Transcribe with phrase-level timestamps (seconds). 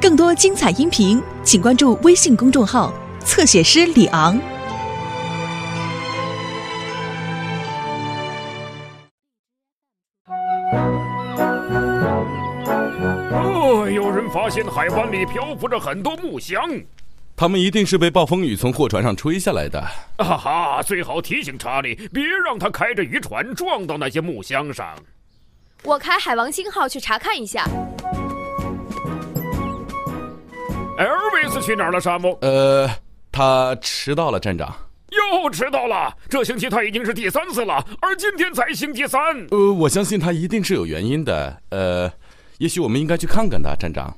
[0.00, 2.92] 更多精彩音频，请关注微信公众号
[3.24, 4.38] “侧写师李昂”。
[13.32, 16.60] 哦，有人发现海湾里漂浮着很多木箱，
[17.34, 19.80] 他们一定是被暴风雨从货船上吹下来的。
[20.18, 24.94] 哈哈，最好提醒查理，别让他开着渔船撞到那些木箱上。
[25.82, 27.66] 我开海王星号去查看一下。
[30.96, 32.38] 艾尔维斯去哪儿了，沙姆？
[32.40, 32.88] 呃，
[33.32, 34.72] 他迟到了，站长。
[35.10, 39.20] 又迟到了，这星期他已经是第三次了，而今天才星期三。
[39.50, 41.56] 呃，我相信他一定是有原因的。
[41.70, 42.10] 呃，
[42.58, 44.16] 也许我们应该去看看他，站长。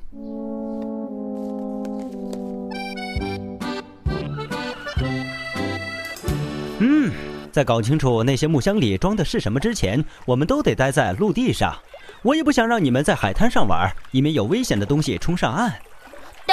[6.79, 7.11] 嗯，
[7.51, 11.75] 在搞清楚那些木箱里装的是什么之前，我们都得待在陆地上。
[12.23, 15.73] 我也不想让你们在海滩上玩，以免有危险的东西冲上岸。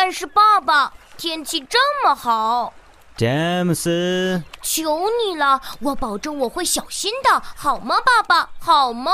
[0.06, 2.74] 但是爸爸，天气这么好，
[3.16, 8.50] 詹姆斯，求你了，我保证我会小心的，好吗，爸爸？
[8.60, 9.14] 好吗？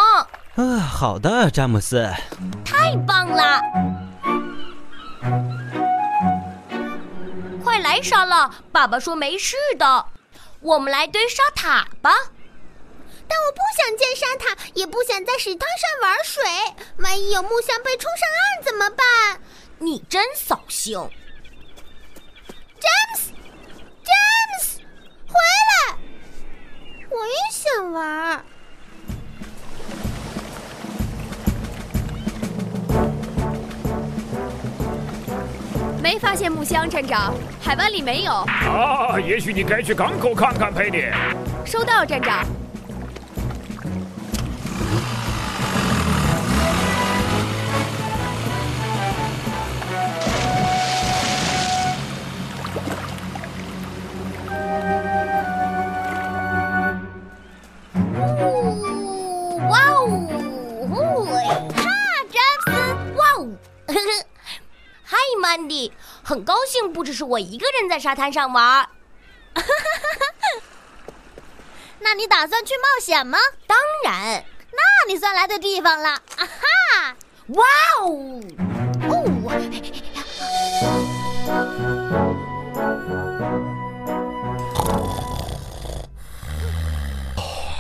[0.56, 2.12] 啊，好的，詹姆斯。
[2.66, 3.62] 太棒了！
[7.64, 10.08] 快来沙了，爸爸说没事的，
[10.60, 12.16] 我们来堆沙塔吧。
[13.28, 16.44] 但我不想建沙塔，也不想在石头上玩水，
[16.98, 19.40] 万一有木箱被冲上岸怎么办？
[19.82, 21.00] 你真扫兴，
[22.80, 23.32] 詹姆斯，
[24.04, 24.14] 詹
[24.50, 24.80] 姆斯，
[25.26, 25.34] 回
[25.70, 25.98] 来！
[27.10, 28.44] 我也想玩。
[36.04, 38.34] 没发现木箱，站长，海湾里没有。
[38.34, 41.06] 啊，也许你该去港口看看，佩妮。
[41.66, 42.46] 收到，站长。
[66.24, 68.88] 很高兴不只是我一个人在沙滩上玩。
[72.00, 73.38] 那你打算去冒险吗？
[73.68, 74.78] 当然，那
[75.08, 76.10] 你算来对地方了。
[76.10, 77.16] 啊哈！
[77.48, 77.66] 哇
[78.02, 78.42] 哦！
[79.10, 79.26] 哦！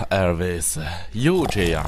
[0.09, 1.85] 艾尔维斯又这样。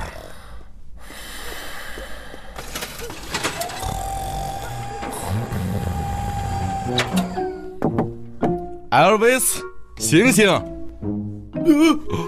[8.91, 9.63] 艾尔维斯，
[9.95, 10.49] 醒醒！
[10.49, 10.61] 呃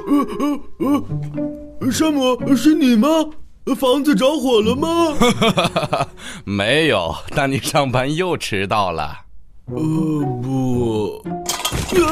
[0.07, 0.25] 呃
[0.79, 1.03] 呃
[1.81, 3.09] 呃，山姆，是你吗？
[3.77, 6.07] 房子着火了吗？
[6.45, 9.13] 没有，但你上班又迟到了。
[9.65, 9.75] 呃，
[10.41, 11.21] 不。
[12.01, 12.09] 啊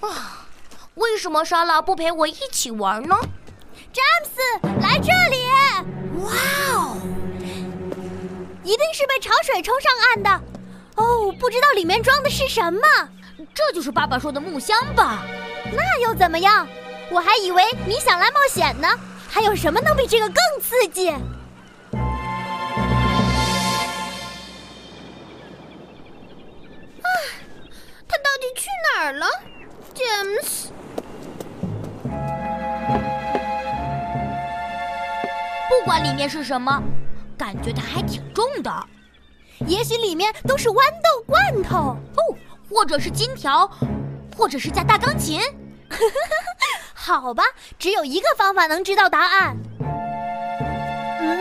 [0.00, 0.06] 啊！
[0.96, 3.16] 为什么莎拉不陪我一起玩呢？
[3.90, 4.38] 詹姆斯，
[4.86, 5.38] 来这里！
[6.22, 6.32] 哇
[6.72, 6.96] 哦，
[8.62, 10.30] 一定是被潮水冲上岸的。
[10.96, 12.80] 哦，不知道里面装的是什么。
[13.54, 15.24] 这就是爸爸说的木箱吧？
[15.72, 16.68] 那又怎么样？
[17.10, 18.88] 我还以为你想来冒险呢。
[19.28, 21.08] 还有什么能比这个更刺激？
[21.10, 21.20] 啊，
[28.08, 29.26] 他到底去哪儿了，
[29.94, 30.26] 詹
[35.90, 36.80] 管里面是什么，
[37.36, 38.72] 感觉它还挺重的。
[39.66, 42.22] 也许里面都是豌豆罐头哦，
[42.70, 43.68] 或者是金条，
[44.36, 45.40] 或者是架大钢琴。
[46.94, 47.42] 好吧，
[47.76, 49.56] 只有一个方法能知道答案。
[51.18, 51.40] 嗯，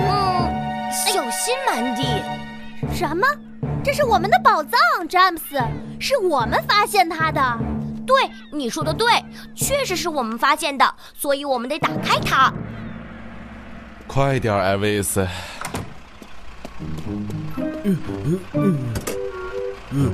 [0.92, 2.08] 小心，曼迪。
[2.92, 3.28] 什么？
[3.84, 5.62] 这是我们的宝藏，詹姆斯，
[6.00, 7.40] 是我们发现它的。
[8.04, 9.24] 对，你说的对，
[9.56, 12.52] 确实是我们发现的，所以我们得打开它。
[14.10, 15.26] 快点，艾维斯！
[16.80, 17.98] 嗯
[19.94, 20.14] 嗯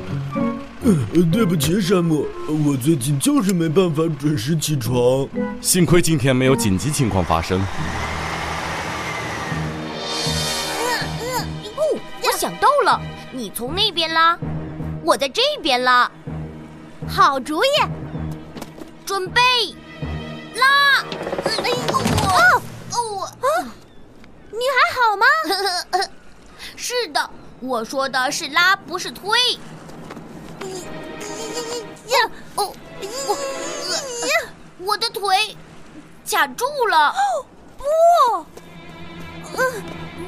[0.83, 2.27] 嗯对不起，山姆，
[2.65, 5.25] 我最近就是没办法准时起床。
[5.62, 7.57] 幸亏今天没有紧急情况发生。
[11.77, 13.00] 哦，我想到了，
[13.31, 14.38] 你从那边拉，
[15.03, 16.12] 我在这边拉。
[17.07, 17.68] 好主意，
[19.06, 19.41] 准备
[20.56, 21.01] 拉！
[21.45, 23.48] 哎呦，哦哦啊！
[24.57, 25.25] 你还好吗？
[26.75, 27.29] 是的，
[27.59, 29.39] 我说的是拉，不是推。
[32.07, 32.73] 呀哦，
[33.27, 33.37] 我。
[34.79, 35.57] 我的腿
[36.29, 37.13] 卡住了。
[37.77, 37.83] 不，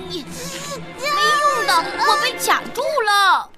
[0.10, 1.72] 你没用的，
[2.08, 3.50] 我被卡住了。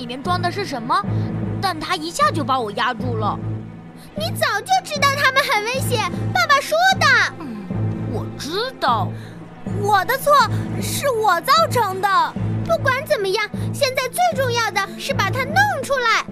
[0.00, 0.98] 里面装的是什么，
[1.60, 3.38] 但他一下就把我压住了。
[4.16, 7.06] 你早就知道他们很危险，爸爸说的。
[7.38, 7.66] 嗯，
[8.10, 9.06] 我知道，
[9.82, 10.32] 我的错，
[10.80, 12.08] 是我造成的。
[12.64, 16.24] 不管怎么样，现在最重要的是把它弄出来。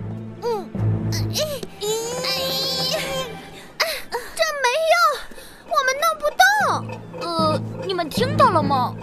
[0.44, 0.66] 嗯，
[1.12, 1.44] 哎
[3.78, 3.86] 哎
[4.34, 4.96] 这没用，
[5.66, 6.42] 我们弄不动。
[7.20, 8.94] 呃，你们听到了吗？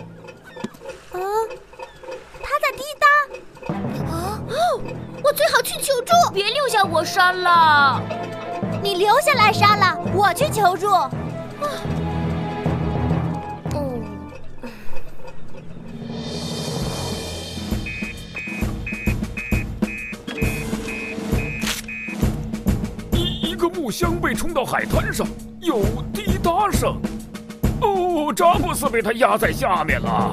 [5.66, 6.32] 去求助。
[6.32, 8.00] 别留下我删了。
[8.82, 10.92] 你留下来杀了，我去求助。
[10.92, 11.10] 啊，
[13.74, 14.00] 哦，
[23.12, 25.26] 一一个木箱被冲到海滩上，
[25.62, 25.82] 有
[26.14, 27.02] 滴答声。
[27.82, 30.32] 哦，詹姆斯被他压在下面了。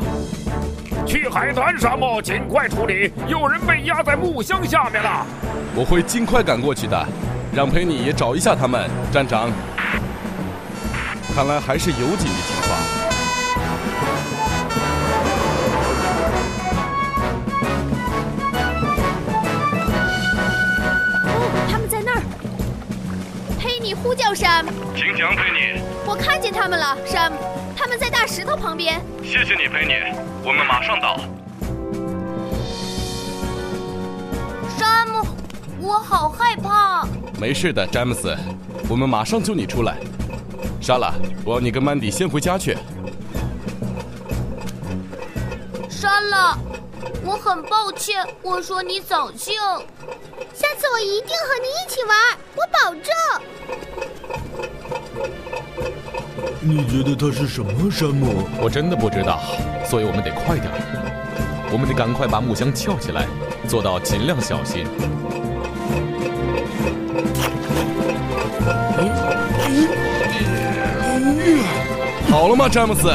[1.07, 3.13] 去海南，沙漠，尽快处理！
[3.29, 5.27] 有人被压在木箱下面了。
[5.75, 7.07] 我会尽快赶过去的。
[7.55, 9.51] 让佩妮也找一下他们，站长。
[11.35, 12.79] 看来还是有紧急情况。
[21.25, 22.23] 哦，他们在那儿。
[23.59, 24.65] 佩妮呼叫山，
[24.97, 25.83] 请讲，佩妮。
[26.07, 27.31] 我看见他们了，山，
[28.33, 28.99] 石头旁边。
[29.23, 29.93] 谢谢你，佩妮，
[30.43, 31.19] 我们马上到。
[34.79, 35.23] 山姆，
[35.79, 37.07] 我好害怕。
[37.39, 38.35] 没事的，詹姆斯，
[38.89, 39.99] 我们马上救你出来。
[40.81, 41.13] 莎拉，
[41.45, 42.75] 我要你跟曼迪先回家去。
[45.91, 46.57] 莎拉，
[47.23, 49.61] 我很抱歉，我说你扫兴。
[50.55, 52.17] 下次我一定和你一起玩，
[52.57, 53.13] 我保证。
[56.65, 58.47] 你觉得它是什么，山姆？
[58.61, 59.41] 我真的不知道，
[59.85, 60.71] 所以我们得快点。
[61.73, 63.27] 我们得赶快把木箱撬起来，
[63.67, 64.87] 做到尽量小心。
[72.31, 73.11] 好了吗，詹姆斯？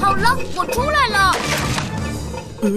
[0.00, 1.34] 好了，我出来了。
[2.62, 2.70] 呃，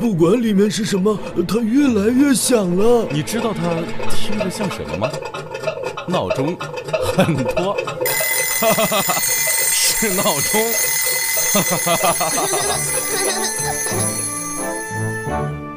[0.00, 3.06] 不管里面是什么，它越来越响了。
[3.10, 3.62] 你知道它
[4.10, 5.10] 听着像什么吗？
[6.08, 6.56] 闹钟，
[7.16, 7.74] 很多，
[8.60, 10.72] 哈哈哈哈，是闹钟，
[11.52, 12.30] 哈哈哈哈哈。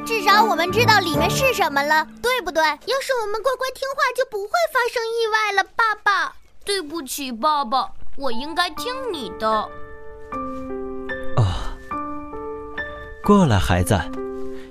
[0.06, 2.62] 至少我们知道里面是什么了，对不对？
[2.62, 6.34] 要是我们乖乖听话，就不会发生意外了，爸爸。
[6.64, 9.46] 对不起，爸爸，我应该听你的。
[11.36, 11.46] 哦，
[13.22, 14.00] 过了，孩子。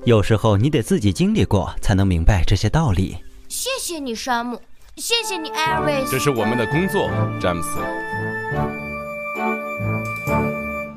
[0.04, 3.18] 有时候你得自己经历过，才能明白这些道理。
[3.48, 4.60] 谢谢你，山姆。
[4.98, 6.12] 谢谢你，艾瑞斯。
[6.12, 7.10] 这是我们的工作，
[7.40, 7.80] 詹姆斯。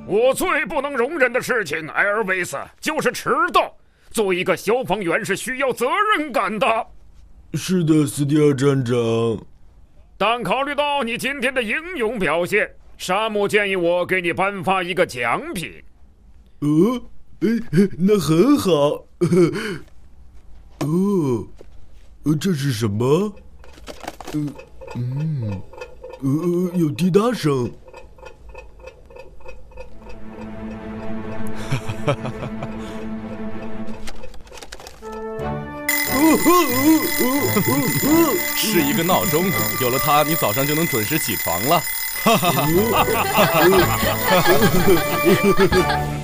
[0.07, 3.75] 我最不能容忍的事情，艾尔维斯，就是迟到。
[4.11, 5.87] 作为一个消防员，是需要责
[6.17, 6.87] 任感的。
[7.55, 8.97] 是的，斯蒂尔站长。
[10.17, 15.73] 但考虑到你今天的英勇表现，沙姆建议我给你颁发一个奖品。
[16.61, 17.03] 哦，
[17.41, 17.49] 哎，
[17.99, 18.71] 那很好。
[20.81, 21.47] 哦，
[22.41, 23.33] 这是什么？
[24.35, 24.53] 嗯，
[24.95, 25.63] 嗯，
[26.21, 27.71] 呃，有滴答声。
[38.55, 41.83] 是一个闹钟，有了它，你早上就能准时起床了。
[42.23, 42.67] 哈哈哈
[43.35, 43.97] 哈
[45.67, 46.18] 哈！